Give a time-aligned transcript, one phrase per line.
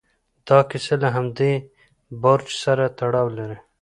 [0.47, 1.53] دا کیسه له همدې
[2.23, 3.57] برج سره تړاو لري.